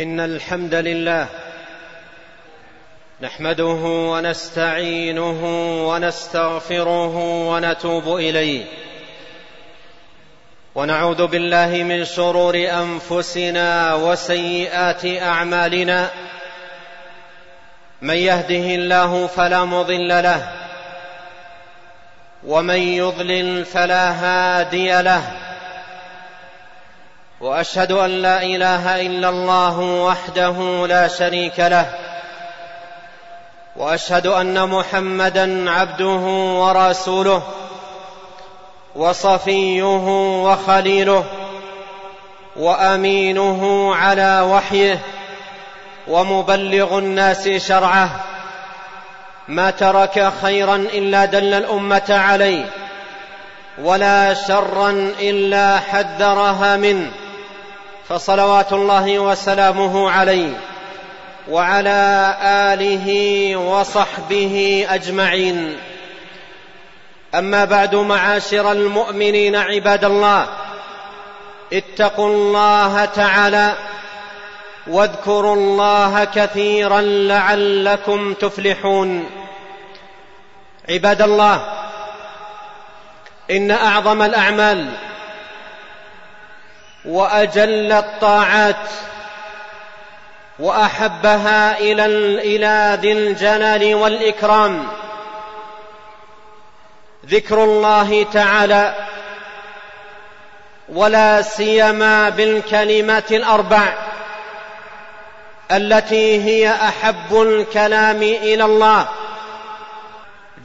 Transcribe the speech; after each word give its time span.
إن 0.00 0.20
الحمد 0.20 0.74
لله 0.74 1.26
نحمده 3.20 3.82
ونستعينه 3.84 5.40
ونستغفره 5.88 7.16
ونتوب 7.48 8.16
إليه. 8.16 8.64
ونعوذ 10.74 11.26
بالله 11.26 11.66
من 11.66 12.04
شرور 12.04 12.54
أنفسنا 12.56 13.94
وسيئات 13.94 15.04
أعمالنا. 15.22 16.10
من 18.02 18.14
يهده 18.14 18.74
الله 18.74 19.26
فلا 19.26 19.64
مضل 19.64 20.08
له 20.08 20.52
ومن 22.46 22.78
يضلل 22.78 23.64
فلا 23.64 24.10
هادي 24.10 25.02
له. 25.02 25.37
وأشهد 27.40 27.92
أن 27.92 28.10
لا 28.10 28.42
إله 28.42 29.00
إلا 29.00 29.28
الله 29.28 29.78
وحده 29.78 30.86
لا 30.86 31.08
شريك 31.08 31.60
له 31.60 31.86
وأشهد 33.76 34.26
أن 34.26 34.68
محمدا 34.68 35.70
عبده 35.70 36.20
ورسوله 36.60 37.42
وصفيه 38.96 40.04
وخليله 40.44 41.24
وأمينه 42.56 43.94
على 43.94 44.40
وحيه 44.40 44.98
ومبلغ 46.08 46.98
الناس 46.98 47.48
شرعه. 47.48 48.10
ما 49.48 49.70
ترك 49.70 50.32
خيرا 50.42 50.76
إلا 50.76 51.24
دل 51.24 51.54
الأمة 51.54 52.06
عليه 52.08 52.64
ولا 53.82 54.34
شرا 54.34 54.90
إلا 55.20 55.78
حذرها 55.78 56.76
منه. 56.76 57.10
فصلوات 58.08 58.72
الله 58.72 59.18
وسلامه 59.18 60.10
عليه 60.10 60.52
وعلى 61.50 62.36
آله 62.42 63.56
وصحبه 63.56 64.86
أجمعين. 64.90 65.76
أما 67.34 67.64
بعد 67.64 67.94
معاشر 67.94 68.72
المؤمنين 68.72 69.56
عباد 69.56 70.04
الله 70.04 70.46
اتقوا 71.72 72.28
الله 72.28 73.04
تعالى 73.04 73.74
واذكروا 74.86 75.54
الله 75.54 76.24
كثيرا 76.24 77.00
لعلكم 77.00 78.34
تفلحون. 78.34 79.30
عباد 80.88 81.22
الله 81.22 81.62
إن 83.50 83.70
أعظم 83.70 84.22
الأعمال 84.22 84.88
وأجل 87.08 87.92
الطاعات 87.92 88.88
وأحبها 90.58 91.78
إلى 91.78 92.04
إلى 92.38 92.98
ذي 93.00 93.12
الجلال 93.12 93.94
والإكرام. 93.94 94.86
ذكر 97.26 97.64
الله 97.64 98.26
تعالى 98.32 98.94
ولا 100.88 101.42
سيما 101.42 102.28
بالكلمات 102.28 103.32
الأربع 103.32 103.94
التي 105.72 106.44
هي 106.44 106.70
أحب 106.70 107.42
الكلام 107.42 108.22
إلى 108.22 108.64
الله. 108.64 109.08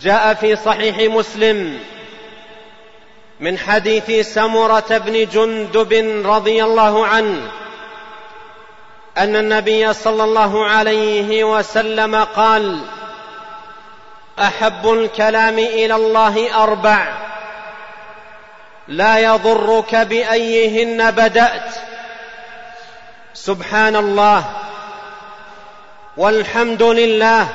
جاء 0.02 0.33
في 0.33 0.55
صحيح 0.55 0.97
مسلم 1.14 1.80
من 3.44 3.58
حديث 3.58 4.33
سمرة 4.33 4.86
بن 4.89 5.25
جندب 5.25 6.23
رضي 6.25 6.63
الله 6.63 7.08
عنه 7.08 7.52
أن 9.17 9.36
النبي 9.36 9.94
صلى 9.94 10.23
الله 10.23 10.66
عليه 10.66 11.44
وسلم 11.44 12.16
قال 12.16 12.81
أحب 14.39 14.91
الكلام 14.91 15.59
إلى 15.59 15.95
الله 15.95 16.64
أربع. 16.64 17.14
لا 18.87 19.20
يضرك 19.20 19.95
بأيهن 19.95 21.11
بدأت. 21.11 21.76
سبحان 23.33 23.95
الله. 23.95 24.43
والحمد 26.17 26.83
لله. 26.83 27.48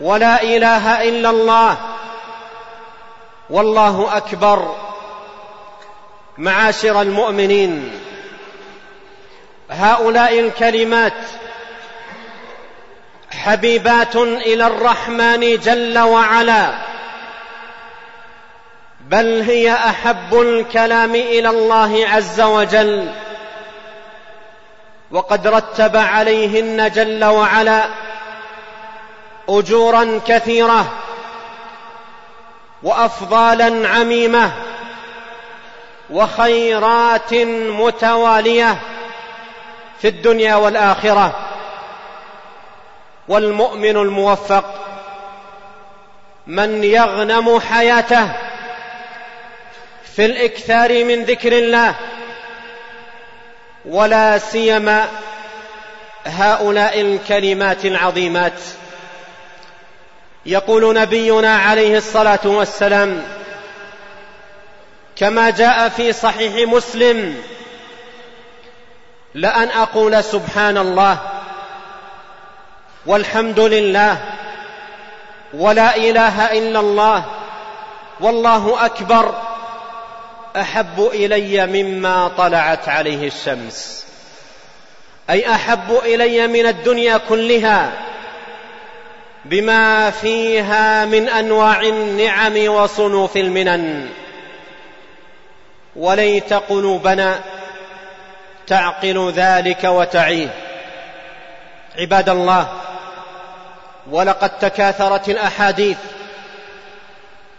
ولا 0.00 0.42
إله 0.42 1.08
إلا 1.08 1.30
الله. 1.30 1.89
والله 3.50 4.16
أكبر 4.16 4.76
معاشر 6.38 7.02
المؤمنين. 7.02 8.00
هؤلاء 9.70 10.40
الكلمات 10.40 11.12
حبيبات 13.30 14.16
إلى 14.16 14.66
الرحمن 14.66 15.56
جل 15.56 15.98
وعلا 15.98 16.72
بل 19.00 19.40
هي 19.40 19.72
أحب 19.72 20.40
الكلام 20.40 21.14
إلى 21.14 21.48
الله 21.48 22.06
عز 22.08 22.40
وجل 22.40 23.12
وقد 25.10 25.46
رتب 25.46 25.96
عليهن 25.96 26.90
جل 26.90 27.24
وعلا 27.24 27.88
اجورا 29.48 30.20
كثيرة. 30.26 30.92
وأفضالا 32.82 33.88
عميمة 33.88 34.52
وخيرات 36.10 37.34
متوالية 37.34 38.78
في 40.00 40.08
الدنيا 40.08 40.54
والآخرة. 40.54 41.46
والمؤمن 43.28 43.96
الموفق 43.96 44.64
من 46.46 46.84
يغنم 46.84 47.60
حياته 47.60 48.28
في 50.16 50.24
الإكثار 50.24 51.04
من 51.04 51.24
ذكر 51.24 51.52
الله. 51.52 51.94
ولا 53.84 54.38
سيما 54.38 55.08
هؤلاء 56.26 57.00
الكلمات 57.00 57.84
العظيمات. 57.84 58.60
يقول 60.46 60.94
نبينا 60.94 61.56
عليه 61.56 61.96
الصلاة 61.96 62.40
والسلام 62.44 63.22
كما 65.16 65.50
جاء 65.50 65.88
في 65.88 66.12
صحيح 66.12 66.68
مسلم 66.68 67.42
لأن 69.34 69.68
أقول 69.68 70.24
سبحان 70.24 70.78
الله 70.78 71.18
والحمد 73.06 73.60
لله 73.60 74.18
ولا 75.54 75.96
إله 75.96 76.58
إلا 76.58 76.80
الله 76.80 77.24
والله 78.20 78.86
أكبر 78.86 79.34
أحب 80.56 81.10
إلي 81.12 81.66
مما 81.66 82.28
طلعت 82.38 82.88
عليه 82.88 83.26
الشمس 83.26 84.06
أي 85.30 85.54
أحب 85.54 86.00
إلي 86.04 86.46
من 86.46 86.66
الدنيا 86.66 87.16
كلها 87.28 87.92
بما 89.44 90.10
فيها 90.10 91.04
من 91.04 91.28
أنواع 91.28 91.80
النعم 91.80 92.68
وصنوف 92.68 93.36
المنن. 93.36 94.08
وليت 95.96 96.52
قلوبنا 96.52 97.40
تعقل 98.66 99.32
ذلك 99.36 99.84
وتعيه. 99.84 100.48
عباد 101.98 102.28
الله 102.28 102.68
ولقد 104.10 104.58
تكاثرت 104.58 105.28
الأحاديث 105.28 105.96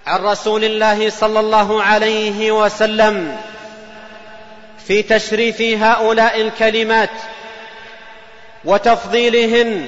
عن 0.07 0.19
رسول 0.23 0.63
الله 0.63 1.09
صلى 1.09 1.39
الله 1.39 1.83
عليه 1.83 2.51
وسلم 2.51 3.37
في 4.87 5.03
تشريف 5.03 5.61
هؤلاء 5.61 6.41
الكلمات 6.41 7.09
وتفضيلهن 8.65 9.87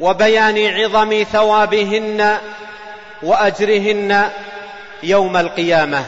وبيان 0.00 0.66
عظم 0.74 1.24
ثوابهن 1.32 2.38
وأجرهن 3.22 4.30
يوم 5.02 5.36
القيامة. 5.36 6.04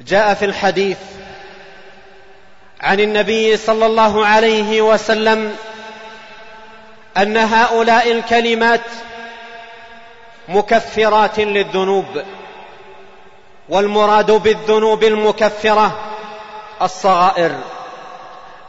جاء 0.00 0.34
في 0.34 0.44
الحديث 0.44 0.98
عن 2.80 3.00
النبي 3.00 3.56
صلى 3.56 3.86
الله 3.86 4.26
عليه 4.26 4.82
وسلم 4.82 5.56
أن 7.16 7.36
هؤلاء 7.36 8.12
الكلمات 8.12 8.80
مكفرات 10.48 11.38
للذنوب 11.38 12.22
والمراد 13.68 14.30
بالذنوب 14.30 15.04
المكفرة 15.04 15.98
الصغائر. 16.82 17.52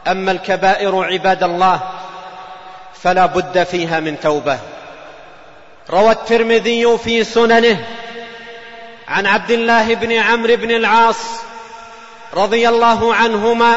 أما 0.06 0.32
الكبائر 0.32 1.04
عباد 1.04 1.42
الله 1.42 1.80
فلا 3.06 3.26
بد 3.26 3.62
فيها 3.62 4.00
من 4.00 4.20
توبة. 4.20 4.58
روى 5.90 6.10
الترمذي 6.10 6.98
في 6.98 7.24
سننه 7.24 7.84
عن 9.08 9.26
عبد 9.26 9.50
الله 9.50 9.94
بن 9.94 10.12
عمرو 10.12 10.56
بن 10.56 10.70
العاص 10.70 11.16
رضي 12.34 12.68
الله 12.68 13.14
عنهما 13.14 13.74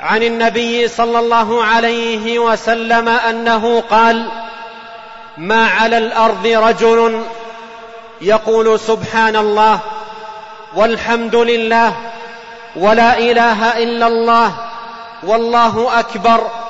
عن 0.00 0.22
النبي 0.22 0.88
صلى 0.88 1.18
الله 1.18 1.64
عليه 1.64 2.38
وسلم 2.38 3.08
أنه 3.08 3.80
قال 3.80 4.28
ما 5.36 5.66
على 5.66 5.98
الأرض 5.98 6.46
رجل 6.46 7.22
يقول 8.20 8.80
سبحان 8.80 9.36
الله 9.36 9.78
والحمد 10.74 11.36
لله 11.36 11.96
ولا 12.76 13.18
إله 13.18 13.82
إلا 13.82 14.06
الله 14.06 14.54
والله 15.22 15.98
أكبر 16.00 16.67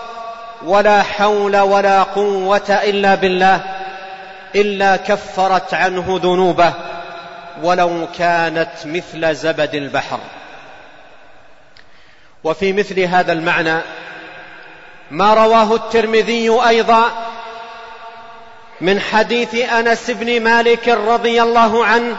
ولا 0.65 1.03
حول 1.03 1.57
ولا 1.57 2.03
قوة 2.03 2.71
إلا 2.71 3.15
بالله 3.15 3.61
إلا 4.55 4.97
كفرت 4.97 5.75
عنه 5.75 6.21
ذنوبه 6.23 6.73
ولو 7.63 8.09
كانت 8.19 8.71
مثل 8.85 9.35
زبد 9.35 9.75
البحر. 9.75 10.21
وفي 12.45 12.73
مثل 12.73 13.01
هذا 13.01 13.33
المعنى 13.33 13.79
ما 15.11 15.35
رواه 15.35 15.75
الترمذي 15.75 16.51
أيضا 16.69 17.13
من 18.81 19.01
حديث 19.01 19.55
أنس 19.55 20.11
بن 20.11 20.43
مالك 20.43 20.89
رضي 20.89 21.43
الله 21.43 21.85
عنه 21.85 22.17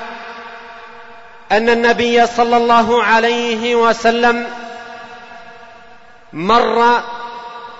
أن 1.51 1.69
النبي 1.69 2.27
صلى 2.27 2.57
الله 2.57 3.03
عليه 3.03 3.75
وسلم 3.75 4.47
مر 6.33 7.01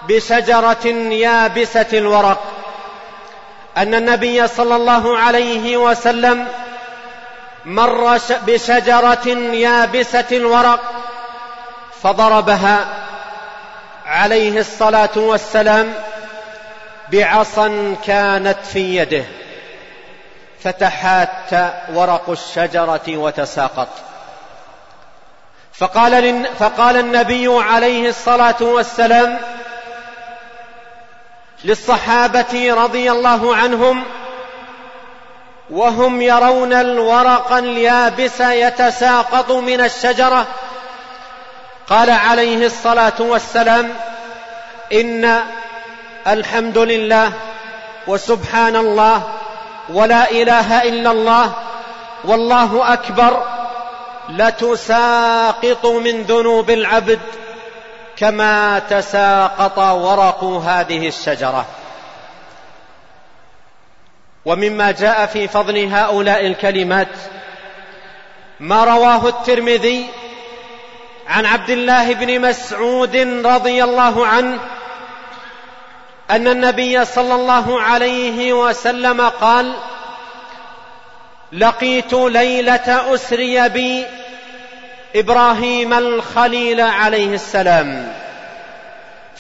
بشجرة 0.08 0.86
يابسة 1.12 1.86
الورق. 1.94 2.44
أن 3.78 3.96
النبي 3.96 4.48
صلى 4.48 4.76
الله 4.76 5.18
عليه 5.18 5.78
وسلم 5.78 6.48
مر 7.66 8.20
بشجرة 8.48 9.28
يابسة 9.54 10.26
الورق 10.32 10.80
فضربها 12.04 12.86
عليه 14.06 14.60
الصلاة 14.60 15.16
والسلام 15.16 15.94
بعصا 17.12 17.96
كانت 18.06 18.58
في 18.74 18.98
يده. 18.98 19.24
فتحات 20.64 21.52
ورق 21.94 22.30
الشجرة 22.30 23.02
وتساقط. 23.08 23.88
فقال, 25.74 26.46
فقال 26.60 26.98
النبي 26.98 27.48
عليه 27.48 28.10
الصلاة 28.10 28.56
والسلام 28.62 29.38
للصحابة 31.64 32.74
رضي 32.74 33.12
الله 33.12 33.56
عنهم 33.56 34.04
وهم 35.70 36.22
يرون 36.22 36.74
الورق 36.74 37.54
اليابس 37.54 38.40
يتساقط 38.40 39.52
من 39.52 39.82
الشجرة. 39.82 40.48
قال 41.90 42.10
عليه 42.10 42.66
الصلاة 42.66 43.14
والسلام 43.20 43.94
إن 44.94 45.40
الحمد 46.28 46.78
لله 46.78 47.32
وسبحان 48.08 48.76
الله 48.76 49.24
ولا 49.90 50.32
إله 50.32 50.84
إلا 50.84 51.12
الله 51.12 51.52
والله 52.24 52.94
أكبر 52.94 53.44
لتساقط 54.30 55.86
من 55.86 56.24
ذنوب 56.24 56.70
العبد 56.70 57.20
كما 58.20 58.80
تساقط 58.80 59.80
ورق 59.80 60.44
هذه 60.44 61.08
الشجرة. 61.08 61.66
ومما 64.46 64.92
جاء 64.92 65.26
في 65.26 65.48
فضل 65.48 65.86
هؤلاء 65.94 66.48
الكلمات 66.48 67.08
ما 68.60 68.84
رواه 68.84 69.28
الترمذي 69.28 70.06
عن 71.28 71.46
عبد 71.46 71.70
الله 71.70 72.14
بن 72.14 72.42
مسعود 72.42 73.16
رضي 73.46 73.84
الله 73.84 74.28
عنه 74.28 74.60
أن 76.32 76.48
النبي 76.48 77.06
صلى 77.06 77.36
الله 77.36 77.82
عليه 77.82 78.54
وسلم 78.54 79.22
قال 79.22 79.74
لقيت 81.52 82.14
ليلة 82.14 83.14
أسري 83.16 83.70
بي 83.70 84.06
إبراهيم 85.16 85.94
الخليل 85.94 86.82
عليه 86.82 87.34
السلام. 87.34 88.14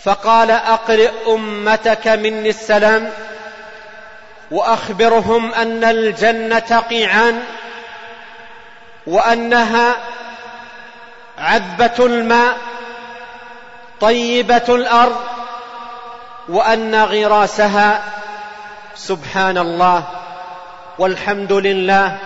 فقال 0.03 0.51
أقرئ 0.51 1.11
أمتك 1.27 2.07
مني 2.07 2.49
السلام 2.49 3.09
وأخبرهم 4.51 5.53
أن 5.53 5.83
الجنة 5.83 6.83
قيعان 6.89 7.43
وأنها 9.07 9.95
عذبة 11.37 12.05
الماء 12.05 12.57
طيبة 14.01 14.63
الأرض 14.69 15.15
وأن 16.49 16.95
غراسها 16.95 18.03
سبحان 18.95 19.57
الله 19.57 20.03
والحمد 20.99 21.53
لله 21.53 22.17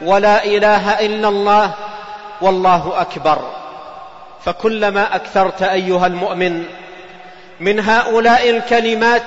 ولا 0.00 0.44
إله 0.44 1.00
إلا 1.00 1.28
الله 1.28 1.74
والله 2.40 3.00
أكبر. 3.00 3.50
فكلما 4.44 5.16
أكثرت 5.16 5.62
أيها 5.62 6.06
المؤمن 6.06 6.64
من 7.60 7.80
هؤلاء 7.80 8.50
الكلمات 8.50 9.22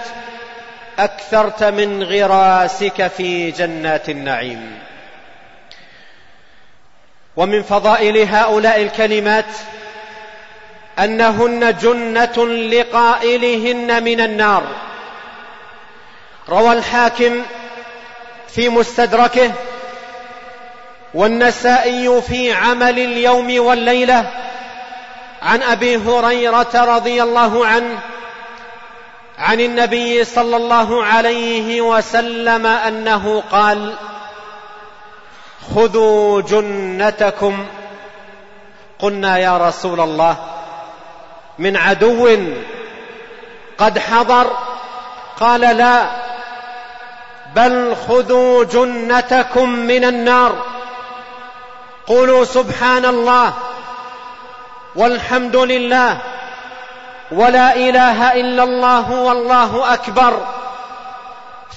أكثرت 0.99 1.63
من 1.63 2.03
غراسك 2.03 3.07
في 3.07 3.51
جنات 3.51 4.09
النعيم. 4.09 4.79
ومن 7.37 7.63
فضائل 7.63 8.17
هؤلاء 8.17 8.81
الكلمات 8.81 9.45
أنهن 10.99 11.77
جنة 11.77 12.45
لقائلهن 12.47 14.03
من 14.03 14.21
النار. 14.21 14.63
روى 16.49 16.73
الحاكم 16.73 17.41
في 18.47 18.69
مستدركه 18.69 19.51
والنسائي 21.13 22.21
في 22.21 22.53
عمل 22.53 22.99
اليوم 22.99 23.59
والليلة 23.59 24.31
عن 25.41 25.63
أبي 25.63 25.97
هريرة 25.97 26.69
رضي 26.95 27.23
الله 27.23 27.65
عنه 27.67 27.99
عن 29.39 29.59
النبي 29.59 30.23
صلى 30.23 30.57
الله 30.57 31.03
عليه 31.03 31.81
وسلم 31.81 32.65
أنه 32.65 33.43
قال 33.51 33.93
خذوا 35.75 36.41
جنتكم. 36.41 37.65
قلنا 38.99 39.37
يا 39.37 39.57
رسول 39.57 39.99
الله 39.99 40.35
من 41.59 41.77
عدو 41.77 42.29
قد 43.77 44.00
حضر. 44.00 44.47
قال 45.39 45.62
لا 45.62 46.05
بل 47.55 47.95
خذوا 48.07 48.63
جنتكم 48.63 49.69
من 49.69 50.03
النار. 50.03 50.70
قولوا 52.08 52.46
سبحان 52.46 53.05
الله 53.05 53.53
والحمد 54.96 55.55
لله 55.55 56.17
ولا 57.31 57.75
إله 57.75 58.34
إلا 58.34 58.63
الله 58.63 59.12
والله 59.12 59.93
أكبر 59.93 60.46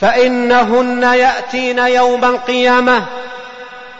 فإنهن 0.01 1.03
يأتين 1.03 1.79
يوم 1.79 2.25
القيامة 2.25 3.05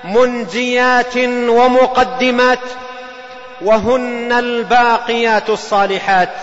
منجيات 0.05 1.17
ومقدمات 1.49 2.59
وهن 3.61 4.33
الباقيات 4.33 5.51
الصالحات 5.51 6.35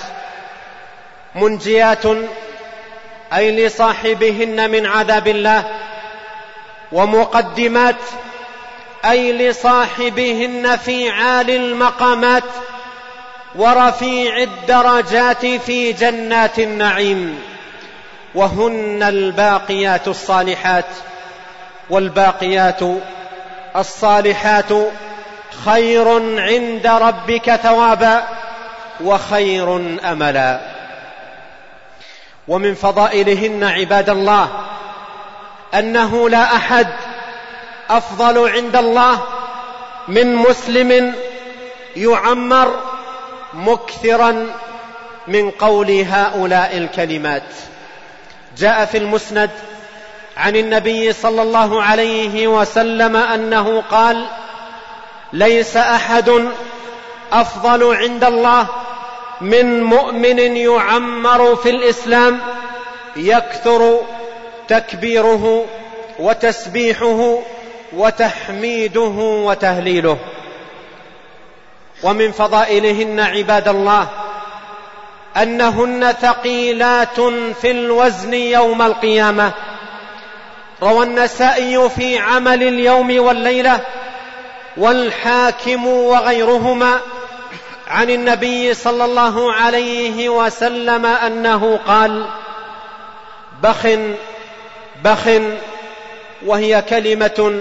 منجيات 1.35 2.03
أي 3.33 3.65
لصاحبهن 3.65 4.69
من 4.69 4.85
عذاب 4.85 5.27
الله 5.27 5.63
ومقدمات 6.91 7.95
أي 9.05 9.49
لصاحبهن 9.49 10.77
في 10.77 11.09
عالي 11.09 11.55
المقامات 11.55 12.43
ورفيع 13.55 14.37
الدرجات 14.37 15.45
في 15.45 15.91
جنات 15.91 16.59
النعيم. 16.59 17.41
وهن 18.35 19.03
الباقيات 19.03 20.07
الصالحات 20.07 20.85
والباقيات 21.89 22.79
الصالحات 23.75 24.69
خير 25.65 26.09
عند 26.39 26.87
ربك 26.87 27.55
ثوابا 27.55 28.23
وخير 29.03 29.75
أملا. 30.11 30.59
ومن 32.47 32.73
فضائلهن 32.73 33.63
عباد 33.63 34.09
الله 34.09 34.49
أنه 35.73 36.29
لا 36.29 36.55
أحد 36.55 36.87
أفضل 37.97 38.49
عند 38.49 38.75
الله 38.75 39.23
من 40.07 40.35
مسلم 40.35 41.15
يعمر 41.95 42.75
مكثرا 43.53 44.47
من 45.27 45.51
قول 45.51 45.91
هؤلاء 45.91 46.77
الكلمات. 46.77 47.43
جاء 48.57 48.85
في 48.85 48.97
المسند 48.97 49.49
عن 50.37 50.55
النبي 50.55 51.13
صلى 51.13 51.41
الله 51.41 51.83
عليه 51.83 52.47
وسلم 52.47 53.15
أنه 53.15 53.81
قال 53.81 54.25
ليس 55.33 55.77
أحد 55.77 56.49
أفضل 57.31 57.95
عند 57.95 58.23
الله 58.23 58.67
من 59.41 59.83
مؤمن 59.83 60.39
يعمر 60.39 61.55
في 61.55 61.69
الإسلام 61.69 62.39
يكثر 63.15 63.99
تكبيره 64.67 65.65
وتسبيحه 66.19 67.39
وتحميده 67.93 69.17
وتهليله. 69.45 70.17
ومن 72.03 72.31
فضائلهن 72.31 73.19
عباد 73.19 73.67
الله 73.67 74.07
أنهن 75.37 76.11
ثقيلات 76.11 77.19
في 77.61 77.71
الوزن 77.71 78.33
يوم 78.33 78.81
القيامة. 78.81 79.51
روى 80.83 81.03
النسائي 81.03 81.89
في 81.89 82.17
عمل 82.17 82.63
اليوم 82.63 83.19
والليلة 83.19 83.79
والحاكم 84.77 85.87
وغيرهما 85.87 86.99
عن 87.87 88.09
النبي 88.09 88.73
صلى 88.73 89.05
الله 89.05 89.53
عليه 89.53 90.29
وسلم 90.29 91.05
أنه 91.05 91.79
قال 91.87 92.25
بخ 93.63 93.87
بخ 95.03 95.29
وهي 96.45 96.81
كلمة 96.81 97.59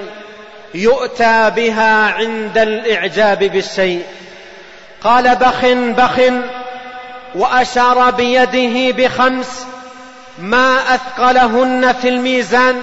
يؤتى 0.75 1.50
بها 1.57 2.12
عند 2.12 2.59
الإعجاب 2.59 3.39
بالشيء. 3.39 4.03
قال 5.05 5.37
بخ 5.37 5.65
بخ 5.75 6.21
وأشار 7.35 8.11
بيده 8.11 8.97
بخمس 8.97 9.67
ما 10.39 10.95
أثقلهن 10.95 11.93
في 11.93 12.09
الميزان. 12.09 12.83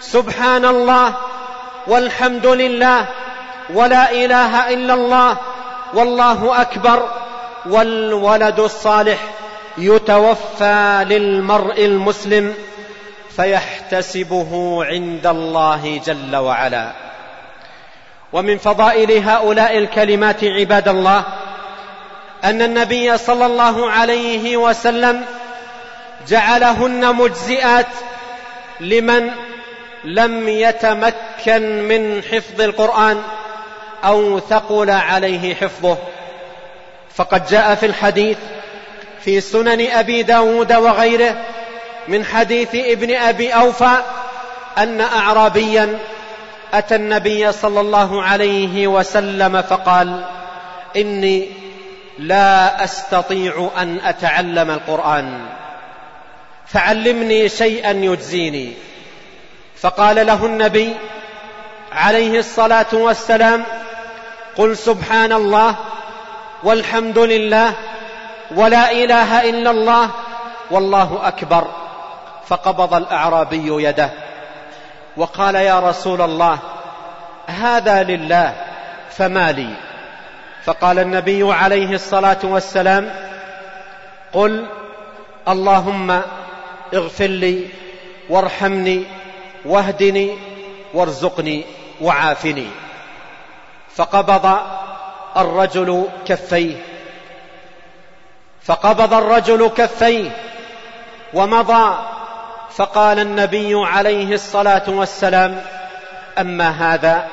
سبحان 0.00 0.64
الله 0.64 1.14
والحمد 1.86 2.46
لله 2.46 3.06
ولا 3.74 4.12
إله 4.12 4.74
إلا 4.74 4.94
الله 4.94 5.36
والله 5.94 6.60
أكبر 6.60 7.08
والولد 7.66 8.60
الصالح 8.60 9.18
يتوفى 9.78 11.06
للمرء 11.08 11.84
المسلم. 11.84 12.54
فيحتسبه 13.38 14.84
عند 14.84 15.26
الله 15.26 16.00
جل 16.06 16.36
وعلا. 16.36 16.92
ومن 18.32 18.58
فضائل 18.58 19.28
هؤلاء 19.28 19.78
الكلمات 19.78 20.44
عباد 20.44 20.88
الله 20.88 21.24
أن 22.44 22.62
النبي 22.62 23.18
صلى 23.18 23.46
الله 23.46 23.90
عليه 23.90 24.56
وسلم 24.56 25.24
جعلهن 26.28 27.14
مجزئات 27.14 27.86
لمن 28.80 29.30
لم 30.04 30.48
يتمكن 30.48 31.82
من 31.82 32.22
حفظ 32.22 32.60
القرآن 32.60 33.22
أو 34.04 34.40
ثقل 34.40 34.90
عليه 34.90 35.54
حفظه. 35.54 35.96
فقد 37.14 37.46
جاء 37.46 37.74
في 37.74 37.86
الحديث 37.86 38.38
في 39.20 39.40
سنن 39.40 39.86
أبي 39.90 40.22
داود 40.22 40.72
وغيره 40.72 41.36
من 42.08 42.24
حديث 42.24 42.74
ابن 42.74 43.14
أبي 43.14 43.54
أوفى 43.54 43.96
أن 44.78 45.00
اعرابيا 45.00 45.98
أتى 46.74 46.94
النبي 46.94 47.52
صلى 47.52 47.80
الله 47.80 48.22
عليه 48.22 48.86
وسلم 48.86 49.62
فقال 49.62 50.24
إني 50.96 51.48
لا 52.18 52.84
أستطيع 52.84 53.70
أن 53.78 54.00
أتعلم 54.04 54.70
القرآن 54.70 55.46
فعلمني 56.66 57.48
شيئا 57.48 57.90
يجزيني. 57.90 58.72
فقال 59.80 60.26
له 60.26 60.46
النبي 60.46 60.94
عليه 61.92 62.38
الصلاة 62.38 62.86
والسلام 62.92 63.64
قل 64.56 64.76
سبحان 64.76 65.32
الله 65.32 65.74
والحمد 66.62 67.18
لله 67.18 67.72
ولا 68.56 68.92
إله 68.92 69.50
إلا 69.50 69.70
الله 69.70 70.10
والله 70.70 71.20
أكبر. 71.24 71.68
فقبض 72.48 72.94
الأعرابي 72.94 73.84
يده. 73.84 74.10
وقال 75.16 75.54
يا 75.54 75.80
رسول 75.80 76.20
الله 76.20 76.58
هذا 77.46 78.02
لله 78.02 78.54
فما 79.10 79.52
لي؟ 79.52 79.74
فقال 80.64 80.98
النبي 80.98 81.52
عليه 81.54 81.94
الصلاة 81.94 82.38
والسلام 82.42 83.10
قل 84.32 84.66
اللهم 85.48 86.20
اغفر 86.94 87.26
لي 87.26 87.66
وارحمني 88.28 89.04
واهدني 89.64 90.38
وارزقني 90.94 91.64
وعافني. 92.00 92.66
فقبض 93.96 94.58
الرجل 95.36 96.08
كفيه. 96.26 96.76
فقبض 98.62 99.14
الرجل 99.14 99.68
كفيه 99.68 100.30
ومضى 101.34 101.98
فقال 102.76 103.18
النبي 103.18 103.74
عليه 103.74 104.34
الصلاة 104.34 104.82
والسلام 104.86 105.62
أما 106.38 106.70
هذا 106.70 107.26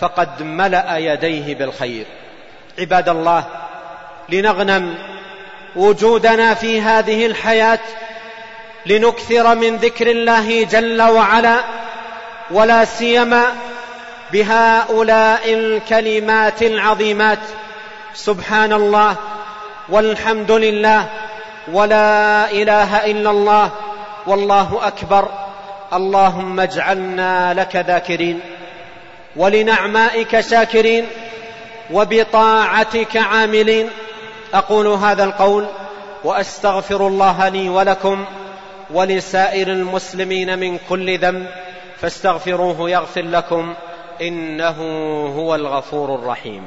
فقد 0.00 0.42
ملأ 0.42 0.98
يديه 0.98 1.54
بالخير. 1.54 2.06
عباد 2.78 3.08
الله 3.08 3.44
لنغنم 4.28 4.94
وجودنا 5.76 6.54
في 6.54 6.80
هذه 6.80 7.26
الحياة 7.26 7.78
لنكثر 8.86 9.54
من 9.54 9.76
ذكر 9.76 10.10
الله 10.10 10.64
جل 10.64 11.02
وعلا 11.02 11.56
ولا 12.50 12.84
سيما 12.84 13.44
بهؤلاء 14.32 15.54
الكلمات 15.54 16.62
العظيمات. 16.62 17.38
سبحان 18.14 18.72
الله 18.72 19.16
والحمد 19.88 20.50
لله 20.50 21.06
ولا 21.72 22.50
إله 22.50 23.06
إلا 23.06 23.30
الله 23.30 23.70
والله 24.28 24.86
أكبر. 24.86 25.28
اللهم 25.92 26.60
اجعلنا 26.60 27.54
لك 27.54 27.76
ذاكرين 27.76 28.40
ولنعمائك 29.36 30.40
شاكرين 30.40 31.06
وبطاعتك 31.92 33.16
عاملين. 33.16 33.90
أقول 34.54 34.86
هذا 34.86 35.24
القول 35.24 35.66
وأستغفر 36.24 37.06
الله 37.06 37.48
لي 37.48 37.68
ولكم 37.68 38.24
ولسائر 38.90 39.68
المسلمين 39.68 40.58
من 40.58 40.78
كل 40.88 41.18
ذنب 41.18 41.46
فاستغفروه 42.00 42.90
يغفر 42.90 43.22
لكم. 43.22 43.74
إنه 44.20 44.76
هو 45.36 45.54
الغفور 45.54 46.14
الرحيم. 46.14 46.62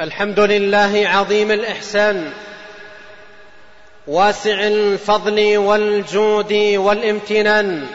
الحمد 0.00 0.40
لله 0.40 1.08
عظيم 1.08 1.50
الإحسان 1.50 2.32
واسع 4.08 4.60
الفضل 4.60 5.58
والجود 5.58 6.52
والامتنان. 6.76 7.86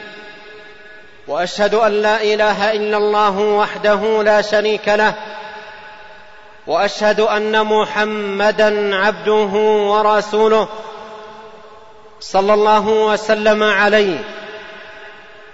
وأشهد 1.28 1.74
أن 1.74 1.92
لا 1.92 2.22
إله 2.22 2.72
إلا 2.72 2.98
الله 2.98 3.40
وحده 3.40 4.24
لا 4.24 4.42
شريك 4.42 4.88
له. 4.88 5.14
وأشهد 6.68 7.20
أن 7.20 7.66
محمدا 7.66 8.96
عبده 8.96 9.54
ورسوله 9.92 10.68
صلى 12.20 12.54
الله 12.54 12.88
وسلم 12.88 13.64
عليه 13.64 14.18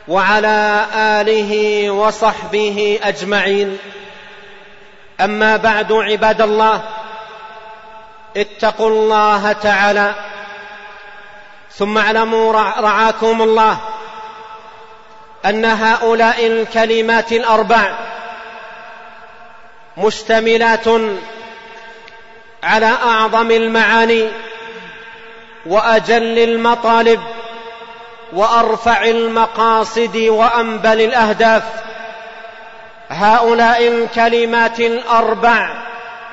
وعلى 0.07 0.85
آله 0.95 1.89
وصحبه 1.89 2.99
أجمعين. 3.03 3.77
أما 5.21 5.57
بعد 5.57 5.91
عباد 5.93 6.41
الله 6.41 6.81
اتقوا 8.37 8.89
الله 8.89 9.51
تعالى. 9.51 10.28
ثم 11.79 11.97
اعلموا 11.97 12.53
رعاكم 12.79 13.41
الله 13.41 13.77
أن 15.45 15.65
هؤلاء 15.65 16.47
الكلمات 16.47 17.31
الأربع 17.31 17.91
مشتملات 19.97 20.85
على 22.63 22.85
أعظم 23.03 23.51
المعاني 23.51 24.27
وأجل 25.65 26.39
المطالب 26.39 27.19
وأرفع 28.33 29.03
المقاصد 29.03 30.15
وأنبل 30.17 31.01
الأهداف. 31.01 31.63
هؤلاء 33.09 33.87
الكلمات 33.87 34.79
الأربع 34.79 35.83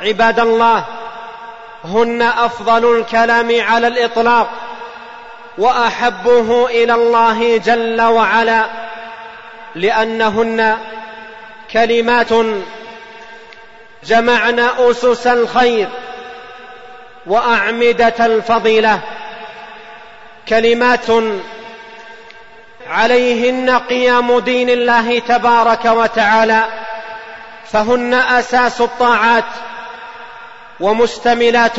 عباد 0.01 0.41
الله 0.41 0.85
هن 1.85 2.23
أفضل 2.23 2.99
الكلام 2.99 3.61
على 3.61 3.87
الإطلاق. 3.87 4.66
وأحبه 5.59 6.67
إلى 6.67 6.95
الله 6.95 7.59
جل 7.59 8.03
وعلا 8.03 8.65
لأنهن 9.75 10.79
كلمات 11.73 12.33
جمعن 14.05 14.61
أسس 14.61 15.27
الخير 15.27 15.89
وأعمدة 17.27 18.15
الفضيلة 18.27 19.01
كلمات 20.49 21.07
عليهن 22.89 23.71
قيام 23.71 24.39
دين 24.39 24.71
الله 24.71 25.19
تبارك 25.19 25.85
وتعالى 25.85 26.65
فهن 27.73 28.15
أساس 28.15 28.81
الطاعات 28.81 29.45
ومشتملات 30.81 31.77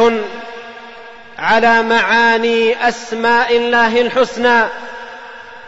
على 1.40 1.84
معاني 1.84 2.88
أسماء 2.90 3.58
الله 3.58 4.02
الحسنى 4.02 4.64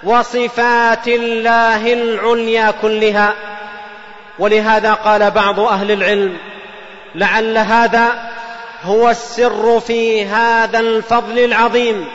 وصفات 0.04 1.08
الله 1.08 1.94
العليا 1.94 2.72
كلها. 2.82 3.34
ولهذا 4.40 4.94
قال 4.94 5.32
بعض 5.32 5.60
أهل 5.60 5.92
العلم 5.92 6.38
لعل 7.16 7.58
هذا 7.58 8.30
هو 8.84 9.10
السر 9.10 9.80
في 9.80 10.26
هذا 10.26 10.80
الفضل 10.80 11.40
العظيم 11.40 12.08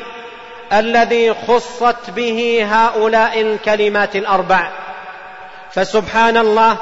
الذي 0.72 1.34
خصت 1.34 2.10
به 2.10 2.66
هؤلاء 2.70 3.40
الكلمات 3.40 4.16
الأربع. 4.16 4.68
فسبحان 5.70 6.36
الله 6.36 6.76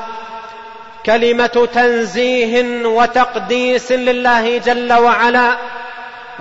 كلمة 1.06 1.68
تنزيه 1.74 2.84
وتقديس 2.86 3.92
لله 3.92 4.58
جل 4.58 4.92
وعلا 4.92 5.56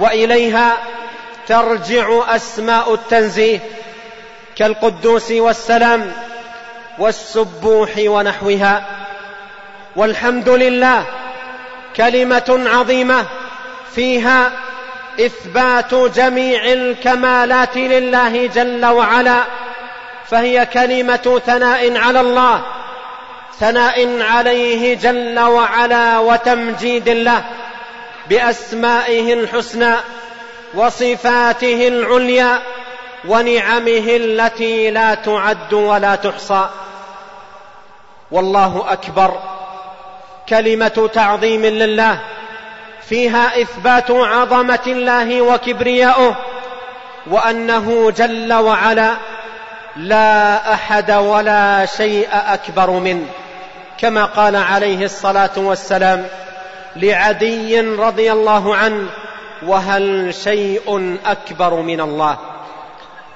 وإليها 0.01 0.77
ترجع 1.47 2.35
أسماء 2.35 2.93
التنزيه 2.93 3.59
كالقدوس 4.55 5.31
والسلام 5.31 6.11
والسبوح 6.99 7.89
ونحوها. 7.97 8.85
والحمد 9.95 10.49
لله 10.49 11.05
كلمة 11.95 12.63
عظيمة 12.65 13.25
فيها 13.95 14.51
إثبات 15.19 15.93
جميع 15.93 16.65
الكمالات 16.65 17.77
لله 17.77 18.47
جل 18.47 18.85
وعلا 18.85 19.43
فهي 20.29 20.65
كلمة 20.65 21.41
ثناء 21.45 21.97
على 21.97 22.19
الله 22.21 22.61
ثناء 23.59 24.21
عليه 24.21 24.95
جل 24.95 25.39
وعلا 25.39 26.19
وتمجيد 26.19 27.09
له. 27.09 27.43
بأسمائه 28.31 29.33
الحسنى 29.33 29.95
وصفاته 30.73 31.87
العليا 31.87 32.59
ونعمه 33.27 34.05
التي 34.07 34.91
لا 34.91 35.13
تعد 35.13 35.73
ولا 35.73 36.15
تحصى. 36.15 36.69
والله 38.31 38.85
أكبر. 38.87 39.39
كلمة 40.49 41.09
تعظيم 41.13 41.65
لله. 41.65 42.19
فيها 43.09 43.61
إثبات 43.61 44.11
عظمة 44.11 44.79
الله 44.87 45.41
وكبرياؤه. 45.41 46.35
وأنه 47.31 48.11
جل 48.17 48.53
وعلا 48.53 49.13
لا 49.95 50.73
أحد 50.73 51.11
ولا 51.11 51.85
شيء 51.85 52.27
أكبر 52.31 52.89
منه. 52.89 53.25
كما 53.97 54.25
قال 54.25 54.55
عليه 54.55 55.05
الصلاة 55.05 55.51
والسلام 55.57 56.27
لعدي 56.95 57.79
رضي 57.79 58.31
الله 58.31 58.75
عنه 58.75 59.09
وهل 59.65 60.33
شيء 60.33 61.17
أكبر 61.25 61.73
من 61.73 62.01
الله؟ 62.01 62.37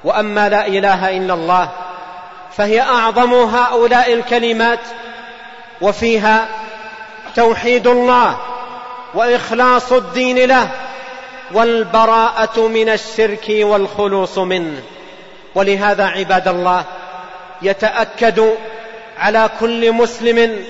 وأما 0.03 0.49
لا 0.49 0.67
إله 0.67 1.17
إلا 1.17 1.33
الله 1.33 1.69
فهي 2.57 2.81
أعظم 2.81 3.33
هؤلاء 3.33 4.13
الكلمات 4.13 4.79
وفيها 5.81 6.47
توحيد 7.35 7.87
الله 7.87 8.37
وإخلاص 9.13 9.91
الدين 9.91 10.37
له 10.37 10.67
والبراءة 11.53 12.67
من 12.67 12.89
الشرك 12.89 13.45
والخلوص 13.49 14.37
منه. 14.37 14.81
ولهذا 15.55 16.05
عباد 16.05 16.47
الله 16.47 16.83
يتأكد 17.61 18.49
على 19.17 19.49
كل 19.59 19.91
مسلم 19.91 20.65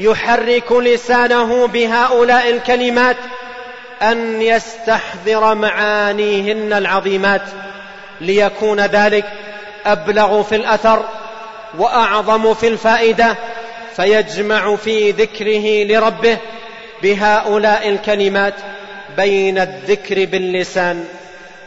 يحرك 0.00 0.72
لسانه 0.72 1.66
بهؤلاء 1.66 2.50
الكلمات 2.50 3.16
أن 4.02 4.42
يستحضر 4.42 5.54
معانيهن 5.54 6.72
العظيمات 6.72 7.42
ليكون 8.20 8.80
ذلك 8.80 9.24
أبلغ 9.86 10.42
في 10.42 10.56
الأثر 10.56 11.04
وأعظم 11.78 12.54
في 12.54 12.68
الفائدة 12.68 13.36
فيجمع 13.96 14.76
في 14.76 15.10
ذكره 15.10 15.84
لربه 15.84 16.38
بهؤلاء 17.02 17.88
الكلمات 17.88 18.54
بين 19.16 19.58
الذكر 19.58 20.24
باللسان 20.24 21.04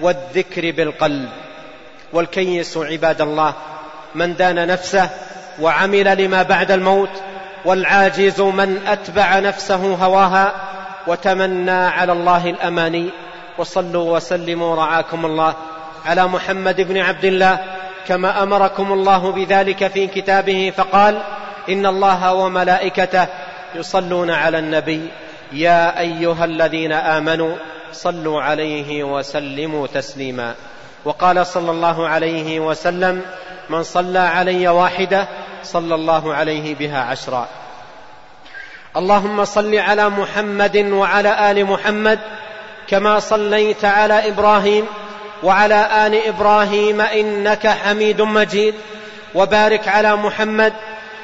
والذكر 0.01 0.71
بالقلب. 0.71 1.29
والكيس 2.13 2.77
عباد 2.77 3.21
الله 3.21 3.53
من 4.15 4.35
دان 4.35 4.67
نفسه 4.67 5.09
وعمل 5.61 6.23
لما 6.25 6.43
بعد 6.43 6.71
الموت 6.71 7.09
والعاجز 7.65 8.41
من 8.41 8.87
أتبع 8.87 9.39
نفسه 9.39 9.95
هواها 9.95 10.53
وتمنى 11.07 11.71
على 11.71 12.11
الله 12.11 12.49
الأماني. 12.49 13.09
وصلوا 13.57 14.15
وسلموا 14.15 14.75
رعاكم 14.75 15.25
الله. 15.25 15.53
على 16.05 16.27
محمد 16.27 16.81
بن 16.81 16.97
عبد 16.97 17.25
الله 17.25 17.59
كما 18.07 18.43
أمركم 18.43 18.93
الله 18.93 19.31
بذلك 19.31 19.87
في 19.87 20.07
كتابه 20.07 20.73
فقال 20.77 21.21
إن 21.69 21.85
الله 21.85 22.33
وملائكته 22.33 23.27
يصلون 23.75 24.31
على 24.31 24.59
النبي. 24.59 25.07
يا 25.51 25.99
أيها 25.99 26.45
الذين 26.45 26.91
آمنوا 26.91 27.55
صلوا 27.91 28.41
عليه 28.41 29.03
وسلموا 29.03 29.87
تسليما. 29.87 30.53
وقال 31.05 31.47
صلى 31.47 31.71
الله 31.71 32.07
عليه 32.07 32.59
وسلم 32.59 33.21
من 33.69 33.83
صلى 33.83 34.19
علي 34.19 34.67
واحدة 34.67 35.27
صلى 35.63 35.95
الله 35.95 36.33
عليه 36.33 36.75
بها 36.75 36.99
عشرا. 36.99 37.47
اللهم 38.97 39.45
صل 39.45 39.75
على 39.75 40.09
محمد 40.09 40.77
وعلى 40.77 41.51
آل 41.51 41.65
محمد 41.65 42.19
كما 42.87 43.19
صليت 43.19 43.85
على 43.85 44.27
إبراهيم 44.27 44.85
وعلى 45.43 46.07
آل 46.07 46.27
إبراهيم 46.27 47.01
إنك 47.01 47.67
حميد 47.67 48.21
مجيد. 48.21 48.75
وبارك 49.35 49.87
على 49.87 50.15
محمد 50.15 50.73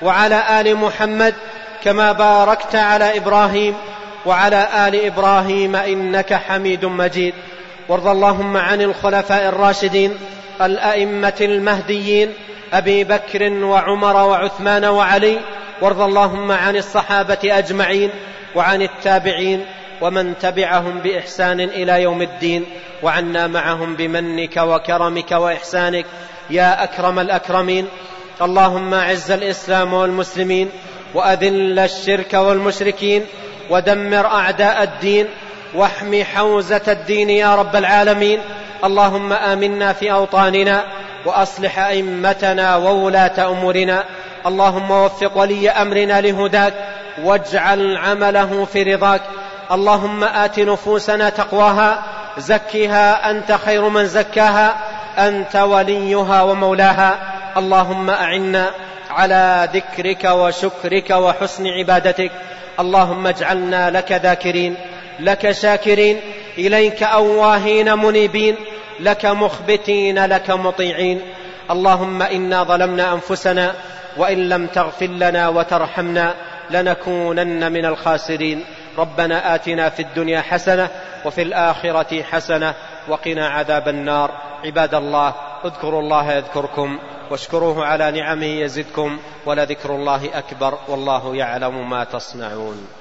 وعلى 0.01 0.61
آل 0.61 0.75
محمد 0.75 1.35
كما 1.83 2.11
باركت 2.11 2.75
على 2.75 3.17
إبراهيم 3.17 3.73
وعلى 4.25 4.67
آل 4.87 5.05
إبراهيم 5.05 5.75
إنك 5.75 6.33
حميد 6.33 6.85
مجيد. 6.85 7.33
وارض 7.89 8.07
اللهم 8.07 8.57
عن 8.57 8.81
الخلفاء 8.81 9.49
الراشدين 9.49 10.17
الأئمة 10.61 11.33
المهديين 11.41 12.33
أبي 12.73 13.03
بكر 13.03 13.53
وعمر 13.53 14.15
وعثمان 14.15 14.85
وعلي 14.85 15.39
وارض 15.81 16.01
اللهم 16.01 16.51
عن 16.51 16.75
الصحابة 16.75 17.37
أجمعين 17.43 18.09
وعن 18.55 18.81
التابعين 18.81 19.65
ومن 20.01 20.33
تبعهم 20.41 20.99
بإحسان 20.99 21.59
إلى 21.59 22.01
يوم 22.01 22.21
الدين 22.21 22.65
وعنا 23.03 23.47
معهم 23.47 23.95
بمنك 23.95 24.57
وكرمك 24.57 25.31
وإحسانك 25.31 26.05
يا 26.49 26.83
أكرم 26.83 27.19
الأكرمين. 27.19 27.87
اللهم 28.41 28.93
أعز 28.93 29.31
الإسلام 29.31 29.93
والمسلمين 29.93 30.69
وأذل 31.13 31.79
الشرك 31.79 32.33
والمشركين 32.33 33.25
ودمر 33.69 34.25
أعداء 34.25 34.83
الدين 34.83 35.27
واحم 35.75 36.23
حوزة 36.23 36.81
الدين 36.87 37.29
يا 37.29 37.55
رب 37.55 37.75
العالمين. 37.75 38.39
اللهم 38.83 39.33
آمنا 39.33 39.93
في 39.93 40.11
أوطاننا 40.11 40.83
وأصلح 41.25 41.79
أئمتنا 41.79 42.75
وولاة 42.75 43.51
أمورنا. 43.51 44.03
اللهم 44.45 44.91
وفق 44.91 45.37
ولي 45.37 45.69
أمرنا 45.69 46.21
لهداك 46.21 46.73
واجعل 47.23 47.97
عمله 47.97 48.65
في 48.65 48.83
رضاك. 48.83 49.21
اللهم 49.71 50.23
آت 50.23 50.59
نفوسنا 50.59 51.29
تقواها. 51.29 52.03
زكها 52.37 53.31
أنت 53.31 53.51
خير 53.65 53.89
من 53.89 54.05
زكاها. 54.05 54.75
أنت 55.17 55.55
وليها 55.55 56.41
ومولاها. 56.41 57.19
اللهم 57.57 58.09
أعنا 58.09 58.71
على 59.09 59.69
ذكرك 59.73 60.23
وشكرك 60.23 61.09
وحسن 61.09 61.67
عبادتك. 61.67 62.31
اللهم 62.79 63.27
اجعلنا 63.27 63.89
لك 63.89 64.11
ذاكرين 64.11 64.75
لك 65.19 65.51
شاكرين 65.51 66.21
إليك 66.57 67.03
أواهين 67.03 67.97
منيبين. 67.97 68.55
لك 68.99 69.25
مخبتين 69.25 70.25
لك 70.25 70.51
مطيعين. 70.51 71.21
اللهم 71.71 72.21
إنا 72.21 72.63
ظلمنا 72.63 73.13
أنفسنا 73.13 73.73
وإن 74.17 74.49
لم 74.49 74.67
تغفر 74.67 75.07
لنا 75.07 75.49
وترحمنا 75.49 76.35
لنكونن 76.69 77.71
من 77.71 77.85
الخاسرين. 77.85 78.65
ربنا 78.97 79.55
آتنا 79.55 79.89
في 79.89 80.01
الدنيا 80.01 80.41
حسنة 80.41 80.89
وفي 81.25 81.41
الآخرة 81.41 82.23
حسنة 82.23 82.73
وقنا 83.07 83.47
عذاب 83.47 83.87
النار. 83.87 84.31
عباد 84.65 84.95
الله 84.95 85.33
اذكروا 85.65 86.01
الله 86.01 86.33
يذكركم 86.33 86.99
واشكروه 87.31 87.85
على 87.85 88.11
نعمه 88.11 88.45
يزدكم 88.45 89.19
ولذكر 89.45 89.95
الله 89.95 90.29
أكبر 90.33 90.77
والله 90.87 91.35
يعلم 91.35 91.89
ما 91.89 92.03
تصنعون. 92.03 92.98